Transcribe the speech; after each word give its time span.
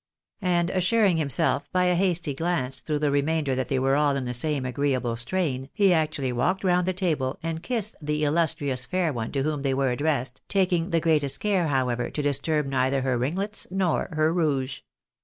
And 0.41 0.71
assuring 0.71 1.17
himself 1.17 1.71
by 1.71 1.85
a 1.85 1.93
hasty 1.93 2.33
glance 2.33 2.79
through 2.79 2.97
the 2.97 3.11
remainder 3.11 3.53
that 3.53 3.67
they 3.67 3.77
were 3.77 3.95
all 3.95 4.15
in 4.15 4.25
the 4.25 4.33
same 4.33 4.65
agreeable 4.65 5.15
strain, 5.15 5.69
he 5.75 5.93
actually 5.93 6.31
walked 6.33 6.63
round 6.63 6.87
the 6.87 6.91
table 6.93 7.37
and 7.43 7.61
kissed 7.61 7.95
the 8.01 8.23
illustrious 8.23 8.87
fair 8.87 9.13
one 9.13 9.31
to 9.33 9.43
whom 9.43 9.61
they 9.61 9.75
were 9.75 9.91
addressed, 9.91 10.41
taking 10.49 10.89
the 10.89 10.99
greatest 10.99 11.39
care, 11.39 11.67
however, 11.67 12.09
to 12.09 12.21
disturb 12.23 12.65
neither 12.65 13.03
her 13.03 13.15
ringlets 13.19 13.67
nor 13.69 14.09
her 14.13 14.33
rouge. 14.33 14.79